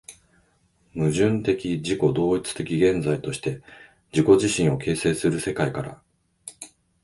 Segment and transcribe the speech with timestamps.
[0.95, 3.61] 矛盾的自己同一的現在として
[4.11, 6.01] 自己自身を形成する世界から、